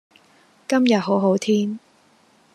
[0.67, 1.79] 今日好好天